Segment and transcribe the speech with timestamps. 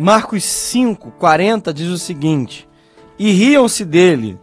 [0.00, 2.66] Marcos 5, 40 diz o seguinte:
[3.18, 4.38] E riam-se dele.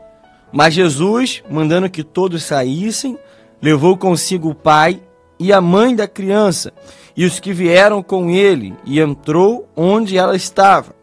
[0.54, 3.18] Mas Jesus, mandando que todos saíssem,
[3.60, 5.02] levou consigo o pai
[5.40, 6.72] e a mãe da criança
[7.16, 10.96] e os que vieram com ele, e entrou onde ela estava.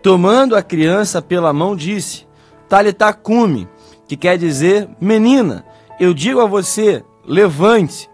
[0.00, 2.28] Tomando a criança pela mão, disse:
[2.68, 3.66] Talitacume,
[4.06, 5.64] que quer dizer menina,
[5.98, 8.08] eu digo a você, levante-se.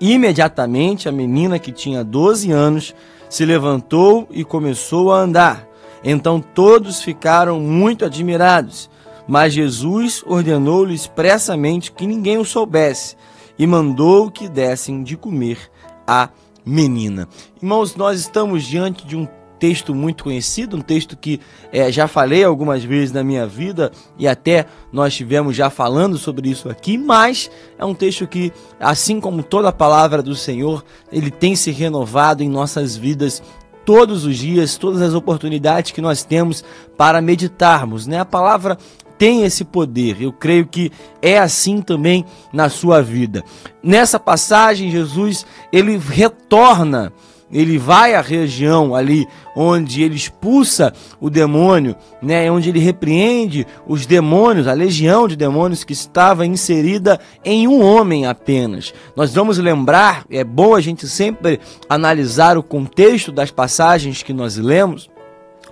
[0.00, 2.94] Imediatamente a menina, que tinha 12 anos,
[3.32, 5.66] se levantou e começou a andar.
[6.04, 8.90] Então todos ficaram muito admirados.
[9.26, 13.16] Mas Jesus ordenou-lhe expressamente que ninguém o soubesse
[13.58, 15.58] e mandou que dessem de comer
[16.06, 16.28] a
[16.62, 17.26] menina.
[17.56, 19.26] Irmãos, nós estamos diante de um
[19.62, 21.38] texto muito conhecido, um texto que
[21.70, 26.50] é, já falei algumas vezes na minha vida e até nós tivemos já falando sobre
[26.50, 31.30] isso aqui, mas é um texto que, assim como toda a palavra do Senhor, ele
[31.30, 33.40] tem se renovado em nossas vidas
[33.84, 36.64] todos os dias, todas as oportunidades que nós temos
[36.96, 38.18] para meditarmos, né?
[38.18, 38.76] A palavra
[39.16, 40.20] tem esse poder.
[40.20, 43.44] Eu creio que é assim também na sua vida.
[43.80, 47.12] Nessa passagem, Jesus ele retorna
[47.52, 54.06] ele vai à região ali onde ele expulsa o demônio, né, onde ele repreende os
[54.06, 58.94] demônios, a legião de demônios que estava inserida em um homem apenas.
[59.14, 64.56] Nós vamos lembrar, é bom a gente sempre analisar o contexto das passagens que nós
[64.56, 65.10] lemos.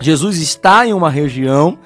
[0.00, 1.78] Jesus está em uma região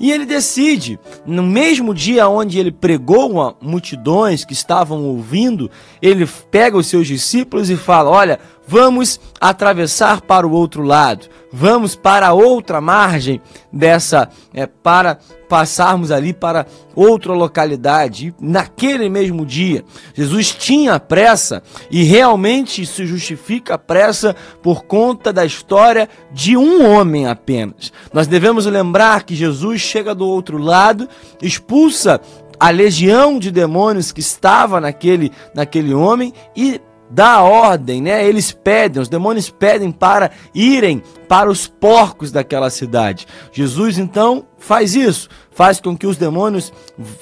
[0.00, 5.70] e ele decide, no mesmo dia onde ele pregou a multidões que estavam ouvindo,
[6.00, 8.40] ele pega os seus discípulos e fala: Olha,
[8.70, 13.40] vamos atravessar para o outro lado, vamos para outra margem
[13.72, 15.18] dessa, é, para
[15.48, 18.28] passarmos ali para outra localidade.
[18.28, 25.32] E naquele mesmo dia, Jesus tinha pressa e realmente se justifica a pressa por conta
[25.32, 27.92] da história de um homem apenas.
[28.12, 31.08] Nós devemos lembrar que Jesus chega do outro lado,
[31.42, 32.20] expulsa
[32.60, 38.24] a legião de demônios que estava naquele, naquele homem e dá ordem, né?
[38.24, 43.24] Eles pedem, os demônios pedem para irem para os porcos daquela cidade.
[43.52, 46.72] Jesus então faz isso, faz com que os demônios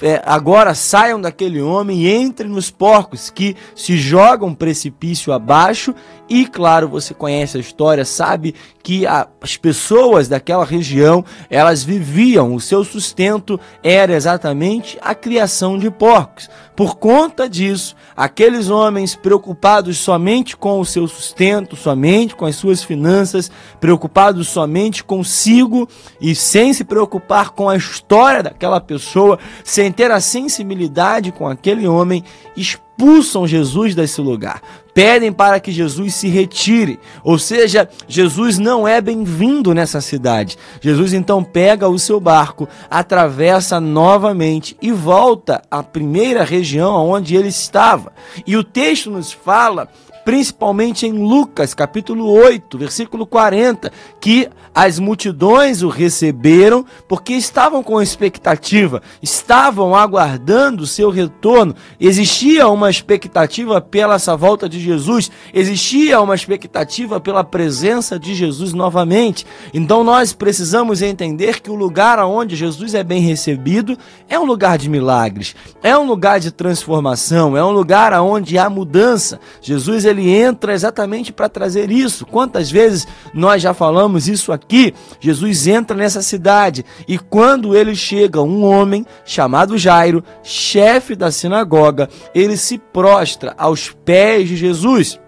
[0.01, 5.93] é, agora saiam daquele homem e entrem nos porcos que se jogam precipício abaixo.
[6.27, 12.53] E claro, você conhece a história, sabe que a, as pessoas daquela região elas viviam,
[12.55, 16.49] o seu sustento era exatamente a criação de porcos.
[16.75, 22.81] Por conta disso, aqueles homens preocupados somente com o seu sustento, somente com as suas
[22.83, 23.98] finanças, preocupados
[24.43, 25.87] somente consigo
[26.21, 31.87] e sem se preocupar com a história daquela pessoa, sem ter a sensibilidade com aquele
[31.87, 32.23] homem,
[32.55, 34.61] expulsam Jesus desse lugar.
[34.93, 36.99] Pedem para que Jesus se retire.
[37.23, 40.57] Ou seja, Jesus não é bem-vindo nessa cidade.
[40.81, 47.47] Jesus então pega o seu barco, atravessa novamente e volta à primeira região onde ele
[47.47, 48.11] estava.
[48.45, 49.87] E o texto nos fala
[50.23, 58.01] principalmente em Lucas, capítulo 8, versículo 40, que as multidões o receberam porque estavam com
[58.01, 61.75] expectativa, estavam aguardando o seu retorno.
[61.99, 68.73] Existia uma expectativa pela essa volta de Jesus, existia uma expectativa pela presença de Jesus
[68.73, 69.45] novamente.
[69.73, 73.97] Então nós precisamos entender que o lugar onde Jesus é bem recebido
[74.27, 78.69] é um lugar de milagres, é um lugar de transformação, é um lugar onde há
[78.69, 79.39] mudança.
[79.61, 82.25] Jesus ele ele entra exatamente para trazer isso.
[82.25, 84.93] Quantas vezes nós já falamos isso aqui?
[85.19, 92.09] Jesus entra nessa cidade e quando ele chega, um homem chamado Jairo, chefe da sinagoga,
[92.33, 95.19] ele se prostra aos pés de Jesus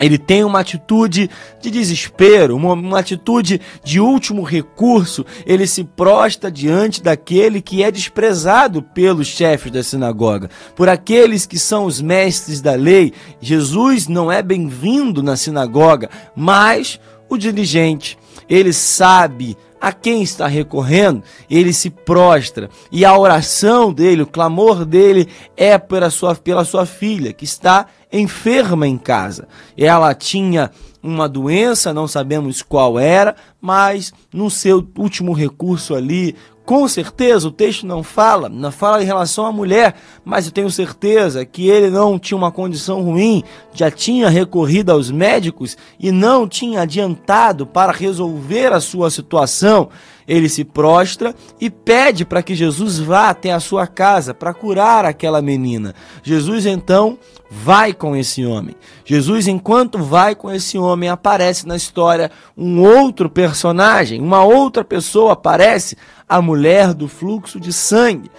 [0.00, 1.30] ele tem uma atitude
[1.60, 5.24] de desespero, uma, uma, atitude de último recurso.
[5.46, 11.58] Ele se prostra diante daquele que é desprezado pelos chefes da sinagoga, por aqueles que
[11.58, 13.12] são os mestres da lei.
[13.40, 16.98] Jesus não é bem-vindo na sinagoga, mas
[17.28, 18.18] o dirigente,
[18.48, 22.70] ele sabe a quem está recorrendo, ele se prostra.
[22.92, 27.86] E a oração dele, o clamor dele é pela sua, pela sua filha, que está
[28.12, 29.48] enferma em casa.
[29.76, 30.70] Ela tinha
[31.02, 36.36] uma doença, não sabemos qual era, mas no seu último recurso ali,
[36.72, 40.70] Com certeza o texto não fala, não fala em relação à mulher, mas eu tenho
[40.70, 46.48] certeza que ele não tinha uma condição ruim, já tinha recorrido aos médicos e não
[46.48, 49.90] tinha adiantado para resolver a sua situação.
[50.26, 55.04] Ele se prostra e pede para que Jesus vá até a sua casa para curar
[55.04, 55.94] aquela menina.
[56.22, 57.18] Jesus então
[57.50, 58.74] vai com esse homem.
[59.04, 65.34] Jesus, enquanto vai com esse homem, aparece na história um outro personagem, uma outra pessoa
[65.34, 65.96] aparece,
[66.26, 68.30] a mulher do fluxo de sangue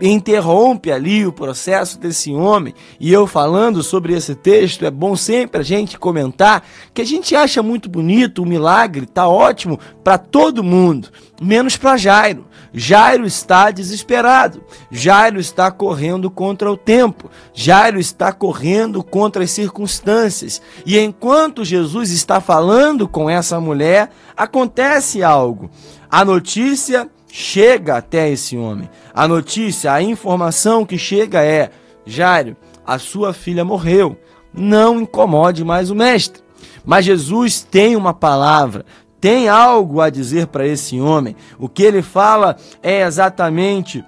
[0.00, 2.74] interrompe ali o processo desse homem.
[3.00, 7.34] E eu falando sobre esse texto, é bom sempre a gente comentar que a gente
[7.34, 11.08] acha muito bonito o milagre, tá ótimo para todo mundo,
[11.40, 12.46] menos para Jairo.
[12.78, 14.62] Jairo está desesperado.
[14.90, 17.30] Jairo está correndo contra o tempo.
[17.54, 20.60] Jairo está correndo contra as circunstâncias.
[20.84, 25.70] E enquanto Jesus está falando com essa mulher, acontece algo.
[26.10, 28.88] A notícia chega até esse homem.
[29.14, 31.70] A notícia, a informação que chega é:
[32.04, 32.56] Jairo,
[32.86, 34.16] a sua filha morreu.
[34.52, 36.42] Não incomode mais o mestre.
[36.84, 38.86] Mas Jesus tem uma palavra,
[39.20, 41.36] tem algo a dizer para esse homem.
[41.58, 44.04] O que ele fala é exatamente: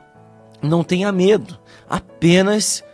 [0.62, 2.85] não tenha medo, apenas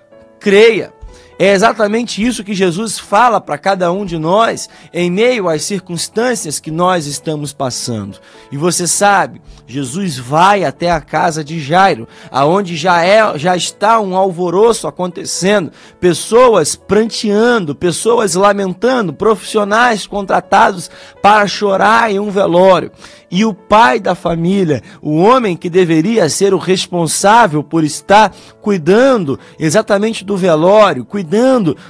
[0.40, 0.92] creia.
[1.36, 6.60] É exatamente isso que Jesus fala para cada um de nós em meio às circunstâncias
[6.60, 8.18] que nós estamos passando.
[8.52, 13.98] E você sabe, Jesus vai até a casa de Jairo, aonde já é, já está
[13.98, 20.88] um alvoroço acontecendo, pessoas pranteando, pessoas lamentando, profissionais contratados
[21.20, 22.92] para chorar em um velório.
[23.28, 29.40] E o pai da família, o homem que deveria ser o responsável por estar cuidando
[29.58, 31.23] exatamente do velório, cuidando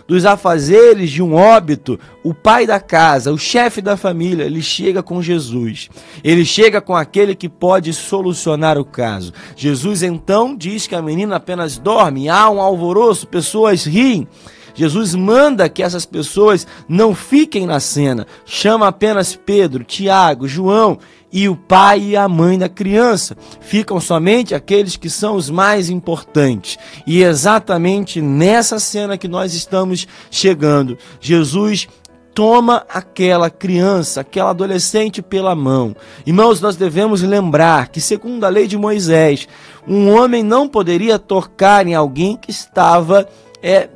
[0.06, 5.02] dos afazeres de um óbito, o pai da casa, o chefe da família, ele chega
[5.02, 5.88] com Jesus.
[6.22, 9.32] Ele chega com aquele que pode solucionar o caso.
[9.56, 14.26] Jesus então diz que a menina apenas dorme, há um alvoroço, pessoas riem.
[14.74, 20.98] Jesus manda que essas pessoas não fiquem na cena, chama apenas Pedro, Tiago, João
[21.32, 23.36] e o pai e a mãe da criança.
[23.60, 26.78] Ficam somente aqueles que são os mais importantes.
[27.06, 31.88] E exatamente nessa cena que nós estamos chegando, Jesus
[32.34, 35.94] toma aquela criança, aquela adolescente pela mão.
[36.26, 39.48] Irmãos, nós devemos lembrar que, segundo a lei de Moisés,
[39.86, 43.28] um homem não poderia tocar em alguém que estava
[43.62, 43.88] é,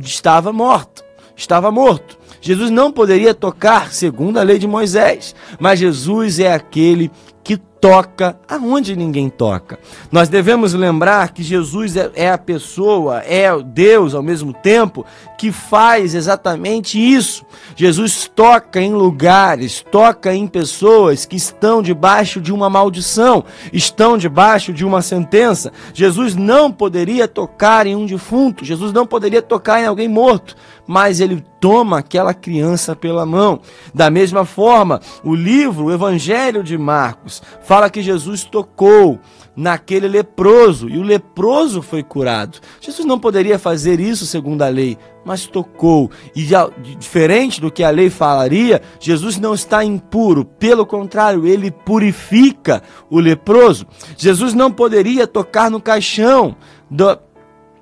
[0.00, 1.04] estava morto,
[1.36, 2.18] estava morto.
[2.40, 7.10] Jesus não poderia tocar segundo a lei de Moisés, mas Jesus é aquele
[7.42, 9.78] que toca aonde ninguém toca.
[10.10, 15.04] Nós devemos lembrar que Jesus é, é, a pessoa, é Deus ao mesmo tempo,
[15.36, 17.44] que faz exatamente isso.
[17.76, 24.72] Jesus toca em lugares, toca em pessoas que estão debaixo de uma maldição, estão debaixo
[24.72, 25.70] de uma sentença.
[25.92, 31.20] Jesus não poderia tocar em um defunto, Jesus não poderia tocar em alguém morto, mas
[31.20, 33.60] ele toma aquela criança pela mão.
[33.94, 39.18] Da mesma forma, o livro, o Evangelho de Marcos, fala que Jesus tocou
[39.56, 42.58] naquele leproso e o leproso foi curado.
[42.80, 46.10] Jesus não poderia fazer isso segundo a lei, mas tocou.
[46.34, 46.46] E
[46.98, 53.18] diferente do que a lei falaria, Jesus não está impuro, pelo contrário, ele purifica o
[53.18, 53.86] leproso.
[54.16, 56.56] Jesus não poderia tocar no caixão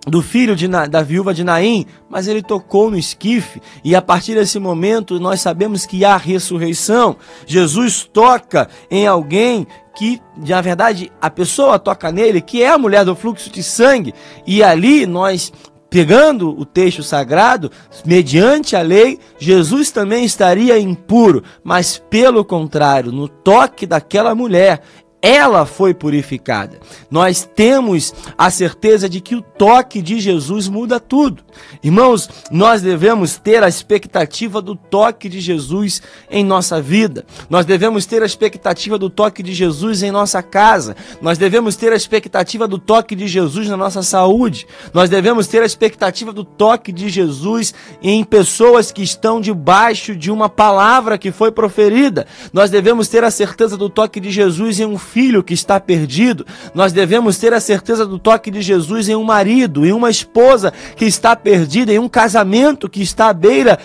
[0.06, 4.34] do filho de, da viúva de Naim, mas ele tocou no esquife, e a partir
[4.34, 7.16] desse momento nós sabemos que há ressurreição.
[7.46, 13.04] Jesus toca em alguém que, na verdade, a pessoa toca nele, que é a mulher
[13.04, 14.14] do fluxo de sangue,
[14.47, 15.52] e ali nós
[15.92, 17.71] pegando o texto sagrado,
[18.06, 24.80] mediante a lei, Jesus também estaria impuro, mas pelo contrário, no toque daquela mulher,
[25.23, 26.81] ela foi purificada.
[27.09, 31.45] Nós temos a certeza de que o toque de Jesus muda tudo.
[31.81, 37.25] Irmãos, nós devemos ter a expectativa do toque de Jesus em nossa vida.
[37.49, 40.97] Nós devemos ter a expectativa do toque de Jesus em nossa casa.
[41.21, 44.67] Nós devemos ter a expectativa do toque de Jesus na nossa saúde.
[44.93, 50.33] Nós devemos ter a expectativa do toque de Jesus em pessoas que estão debaixo de
[50.33, 52.26] uma palavra que foi proferida.
[52.52, 56.47] Nós devemos ter a certeza do toque de Jesus em um filho que está perdido,
[56.75, 60.73] nós devemos ter a certeza do toque de Jesus em um marido, em uma esposa
[60.97, 63.78] que está perdida, em um casamento que está à beira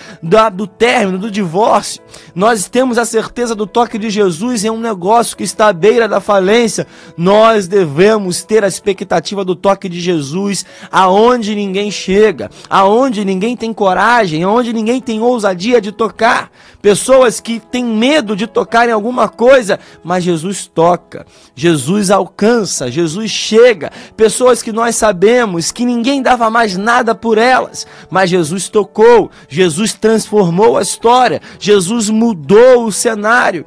[0.53, 2.01] do término, do divórcio.
[2.33, 6.07] Nós temos a certeza do toque de Jesus em um negócio que está à beira
[6.07, 6.87] da falência.
[7.17, 13.73] Nós devemos ter a expectativa do toque de Jesus aonde ninguém chega, aonde ninguém tem
[13.73, 16.49] coragem, aonde ninguém tem ousadia de tocar.
[16.81, 22.91] Pessoas que têm medo de tocar em alguma coisa, mas Jesus toca toca, Jesus alcança,
[22.91, 23.91] Jesus chega.
[24.15, 29.93] Pessoas que nós sabemos que ninguém dava mais nada por elas, mas Jesus tocou, Jesus
[29.93, 33.65] transformou a história, Jesus mudou o cenário.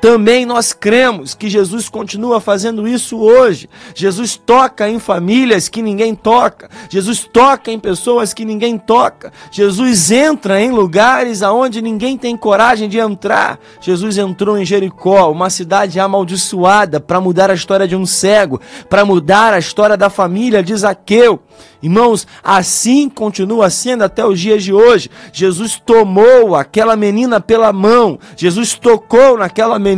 [0.00, 3.68] Também nós cremos que Jesus continua fazendo isso hoje.
[3.94, 6.70] Jesus toca em famílias que ninguém toca.
[6.88, 9.30] Jesus toca em pessoas que ninguém toca.
[9.50, 13.60] Jesus entra em lugares aonde ninguém tem coragem de entrar.
[13.78, 19.04] Jesus entrou em Jericó, uma cidade amaldiçoada, para mudar a história de um cego, para
[19.04, 21.40] mudar a história da família de Zaqueu.
[21.82, 25.10] Irmãos, assim continua sendo até os dias de hoje.
[25.32, 29.89] Jesus tomou aquela menina pela mão, Jesus tocou naquela menina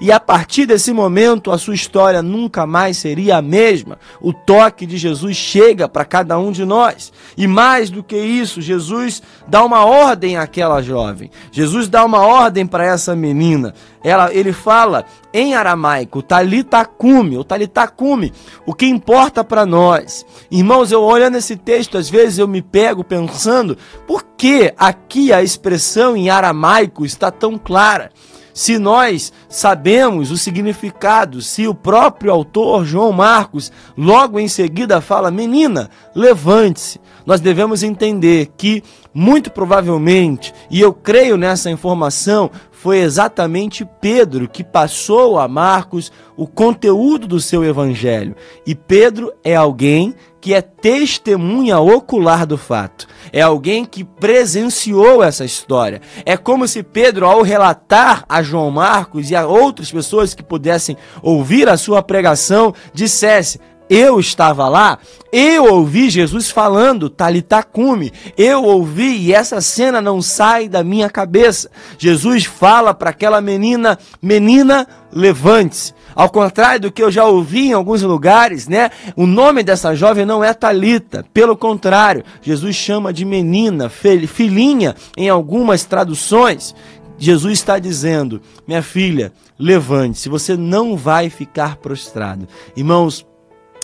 [0.00, 3.98] e a partir desse momento a sua história nunca mais seria a mesma.
[4.20, 7.12] O toque de Jesus chega para cada um de nós.
[7.36, 11.30] E mais do que isso, Jesus dá uma ordem àquela jovem.
[11.50, 13.74] Jesus dá uma ordem para essa menina.
[14.04, 18.32] Ela, ele fala em aramaico, talitacume, o talitacume,
[18.66, 20.26] o que importa para nós.
[20.50, 25.42] Irmãos, eu olhando esse texto, às vezes eu me pego pensando, por que aqui a
[25.42, 28.10] expressão em aramaico está tão clara?
[28.54, 35.30] Se nós sabemos o significado, se o próprio autor João Marcos logo em seguida fala:
[35.30, 37.00] "Menina, levante-se".
[37.24, 38.82] Nós devemos entender que
[39.14, 46.48] muito provavelmente, e eu creio nessa informação, foi exatamente Pedro que passou a Marcos o
[46.48, 48.34] conteúdo do seu evangelho.
[48.66, 53.06] E Pedro é alguém que é testemunha ocular do fato.
[53.32, 56.02] É alguém que presenciou essa história.
[56.26, 60.96] É como se Pedro, ao relatar a João Marcos e a outras pessoas que pudessem
[61.22, 64.98] ouvir a sua pregação, dissesse: eu estava lá,
[65.32, 68.12] eu ouvi Jesus falando, Talitacume.
[68.36, 71.70] Eu ouvi e essa cena não sai da minha cabeça.
[71.96, 75.94] Jesus fala para aquela menina: Menina, levante-se.
[76.14, 78.90] Ao contrário do que eu já ouvi em alguns lugares, né?
[79.16, 85.30] O nome dessa jovem não é Talita, pelo contrário, Jesus chama de menina, filhinha em
[85.30, 86.74] algumas traduções.
[87.16, 92.46] Jesus está dizendo: "Minha filha, levante-se, você não vai ficar prostrado".
[92.76, 93.24] Irmãos,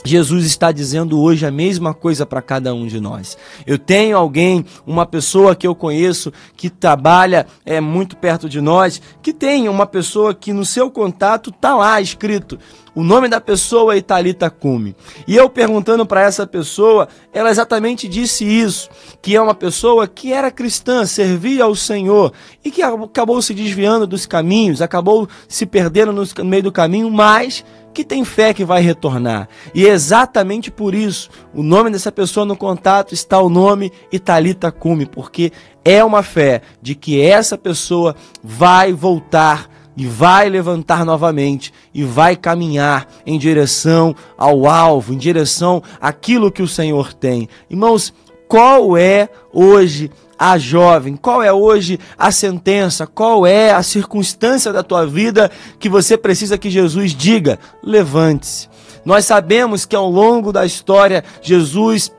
[0.05, 3.37] Jesus está dizendo hoje a mesma coisa para cada um de nós.
[3.67, 9.01] Eu tenho alguém, uma pessoa que eu conheço que trabalha é muito perto de nós,
[9.23, 12.59] que tem uma pessoa que no seu contato tá lá escrito
[12.99, 14.97] o nome da pessoa é Italita Cume.
[15.25, 18.91] E eu perguntando para essa pessoa, ela exatamente disse isso,
[19.23, 22.33] que é uma pessoa que era cristã, servia ao Senhor
[22.65, 27.65] e que acabou se desviando dos caminhos, acabou se perdendo no meio do caminho, mas
[27.95, 29.49] que tem fé que vai retornar.
[29.73, 34.73] E é exatamente por isso, o nome dessa pessoa no contato está o nome Italita
[34.73, 35.53] Cume, porque
[35.85, 42.37] é uma fé de que essa pessoa vai voltar e vai levantar novamente e vai
[42.37, 47.49] caminhar em direção ao alvo, em direção àquilo que o Senhor tem.
[47.69, 48.15] Irmãos,
[48.47, 51.17] qual é hoje a jovem?
[51.17, 53.09] Qual é hoje a sentença?
[53.09, 55.51] Qual é a circunstância da tua vida
[55.81, 57.59] que você precisa que Jesus diga?
[57.83, 58.69] Levante-se.
[59.05, 62.13] Nós sabemos que ao longo da história Jesus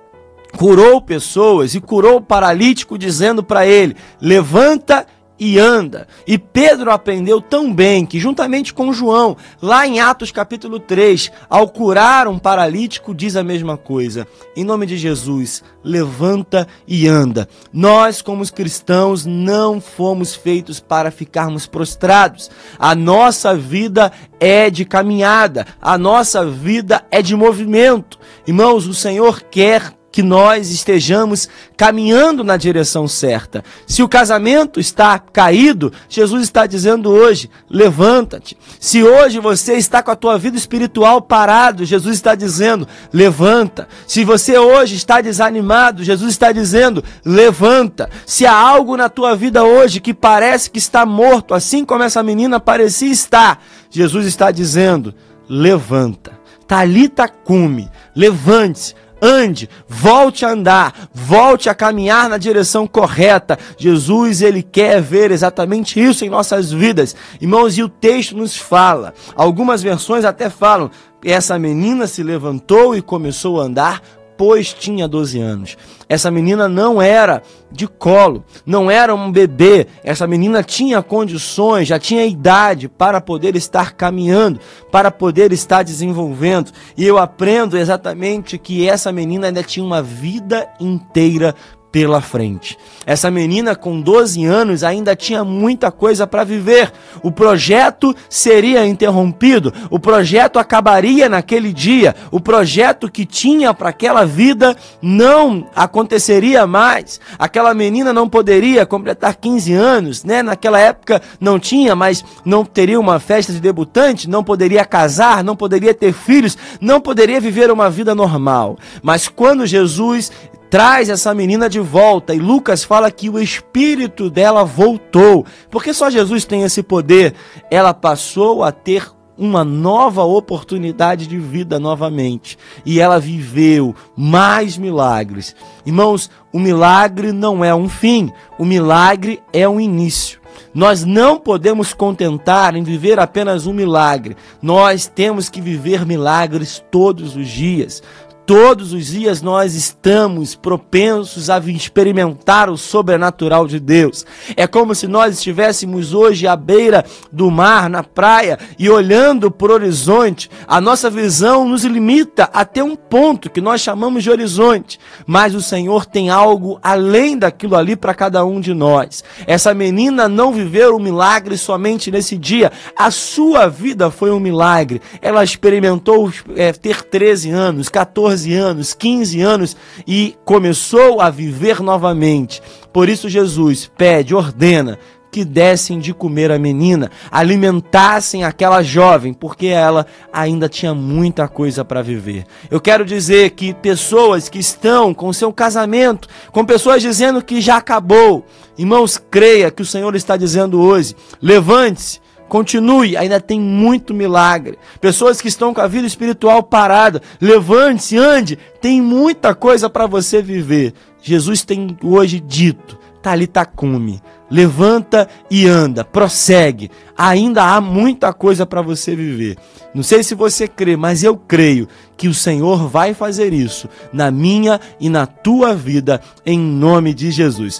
[0.58, 5.19] curou pessoas e curou o paralítico dizendo para ele: "Levanta e
[5.58, 6.08] anda.
[6.28, 11.70] E Pedro aprendeu tão bem que, juntamente com João, lá em Atos capítulo 3, ao
[11.70, 14.28] curar um paralítico, diz a mesma coisa.
[14.56, 17.48] Em nome de Jesus, levanta e anda.
[17.72, 22.50] Nós, como cristãos, não fomos feitos para ficarmos prostrados.
[22.78, 28.18] A nossa vida é de caminhada, a nossa vida é de movimento.
[28.48, 31.48] Irmãos, o Senhor quer que nós estejamos
[31.78, 33.64] caminhando na direção certa.
[33.86, 38.58] Se o casamento está caído, Jesus está dizendo hoje: levanta-te.
[38.80, 43.88] Se hoje você está com a tua vida espiritual parado, Jesus está dizendo: levanta.
[44.08, 48.10] Se você hoje está desanimado, Jesus está dizendo: levanta.
[48.26, 52.24] Se há algo na tua vida hoje que parece que está morto, assim como essa
[52.24, 55.14] menina parecia estar, Jesus está dizendo:
[55.48, 56.40] levanta.
[56.68, 63.58] Talita cume, levante-se ande, volte a andar, volte a caminhar na direção correta.
[63.78, 67.16] Jesus, ele quer ver exatamente isso em nossas vidas.
[67.42, 70.90] Irmãos, e o texto nos fala, algumas versões até falam,
[71.24, 74.02] essa menina se levantou e começou a andar
[74.40, 75.78] pois tinha 12 anos.
[76.08, 79.86] Essa menina não era de colo, não era um bebê.
[80.02, 84.58] Essa menina tinha condições, já tinha idade para poder estar caminhando,
[84.90, 86.72] para poder estar desenvolvendo.
[86.96, 91.54] E eu aprendo exatamente que essa menina ainda tinha uma vida inteira
[91.92, 92.78] pela frente.
[93.06, 96.92] Essa menina com 12 anos ainda tinha muita coisa para viver.
[97.24, 104.26] O projeto seria interrompido, o projeto acabaria naquele dia, o projeto que tinha para aquela
[104.26, 107.20] vida não aconteceria mais.
[107.40, 110.44] Aquela menina não poderia completar 15 anos, né?
[110.44, 115.56] Naquela época não tinha, mas não teria uma festa de debutante, não poderia casar, não
[115.56, 118.78] poderia ter filhos, não poderia viver uma vida normal.
[119.02, 120.32] Mas quando Jesus
[120.70, 122.34] traz essa menina de volta.
[122.34, 125.46] E Lucas fala que o espírito dela voltou.
[125.70, 127.34] Porque só Jesus tem esse poder.
[127.70, 132.58] Ela passou a ter uma nova oportunidade de vida novamente.
[132.86, 135.56] E ela viveu mais milagres.
[135.86, 140.40] Irmãos, o milagre não é um fim, o milagre é um início.
[140.74, 144.36] Nós não podemos contentar em viver apenas um milagre.
[144.62, 148.04] Nós temos que viver milagres todos os dias.
[148.50, 154.26] Todos os dias nós estamos propensos a experimentar o sobrenatural de Deus.
[154.58, 159.72] É como se nós estivéssemos hoje à beira do mar, na praia, e olhando para
[159.72, 160.50] o horizonte.
[160.68, 165.00] A nossa visão nos limita até um ponto que nós chamamos de horizonte.
[165.28, 169.24] Mas o Senhor tem algo além daquilo ali para cada um de nós.
[169.46, 172.72] Essa menina não viveu um milagre somente nesse dia.
[172.98, 175.04] A sua vida foi um milagre.
[175.22, 179.78] Ela experimentou é, ter 13 anos, 14 14 anos, 15 anos
[180.08, 182.62] e começou a viver novamente.
[182.94, 184.98] Por isso, Jesus pede, ordena
[185.32, 191.86] que dessem de comer a menina, alimentassem aquela jovem, porque ela ainda tinha muita coisa
[191.86, 192.46] para viver.
[192.72, 197.78] Eu quero dizer que pessoas que estão com seu casamento, com pessoas dizendo que já
[197.78, 198.44] acabou,
[198.76, 202.20] irmãos, creia que o Senhor está dizendo hoje: levante-se
[202.50, 204.78] Continue, ainda tem muito milagre.
[205.00, 210.42] Pessoas que estão com a vida espiritual parada, levante-se, ande, tem muita coisa para você
[210.42, 210.94] viver.
[211.22, 216.90] Jesus tem hoje dito: Talita cume, levanta e anda, prossegue.
[217.16, 219.56] Ainda há muita coisa para você viver.
[219.94, 221.88] Não sei se você crê, mas eu creio
[222.18, 227.30] que o Senhor vai fazer isso na minha e na tua vida, em nome de
[227.30, 227.80] Jesus.